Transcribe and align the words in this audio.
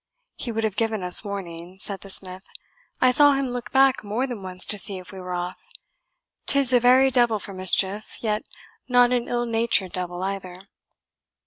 "He 0.35 0.51
would 0.51 0.63
have 0.63 0.75
given 0.77 1.03
us 1.03 1.23
warning," 1.23 1.77
said 1.79 2.01
the 2.01 2.09
smith. 2.09 2.41
"I 2.99 3.11
saw 3.11 3.33
him 3.33 3.49
look 3.51 3.71
back 3.71 4.03
more 4.03 4.25
than 4.25 4.41
once 4.41 4.65
to 4.65 4.79
see 4.79 4.97
if 4.97 5.11
we 5.11 5.19
were 5.19 5.35
off 5.35 5.63
'tis 6.47 6.73
a 6.73 6.79
very 6.79 7.11
devil 7.11 7.37
for 7.37 7.53
mischief, 7.53 8.17
yet 8.19 8.41
not 8.89 9.11
an 9.11 9.27
ill 9.27 9.45
natured 9.45 9.91
devil 9.91 10.23
either. 10.23 10.61